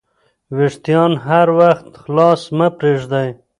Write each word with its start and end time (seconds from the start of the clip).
وېښتان 0.55 1.11
هر 1.27 1.47
وخت 1.59 1.91
خلاص 2.03 2.41
مه 2.57 2.67
پریږدئ. 2.77 3.29